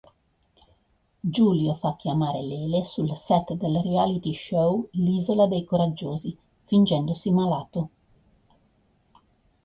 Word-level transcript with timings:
Giulio 1.35 1.75
fa 1.75 1.95
chiamare 1.95 2.41
Lele 2.41 2.83
sul 2.83 3.15
set 3.15 3.53
del 3.53 3.83
reality 3.83 4.33
show 4.33 4.87
"L'Isola 4.93 5.45
Dei 5.45 5.63
coraggiosi", 5.63 6.35
fingendosi 6.63 7.31
malato. 7.31 7.89